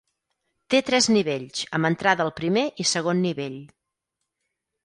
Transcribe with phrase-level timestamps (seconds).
[0.73, 3.63] Té tres nivells, amb entrada al primer i segon nivell.